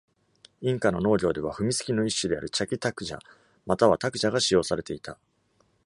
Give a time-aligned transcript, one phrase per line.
[0.61, 3.19] インカの農業では、踏み鋤の一種である「chaki taklla」
[3.67, 5.19] または「taklla」が使用されていた。